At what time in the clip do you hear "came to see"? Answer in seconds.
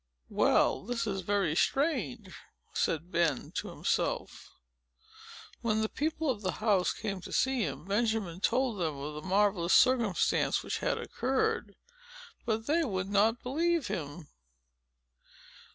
6.91-7.61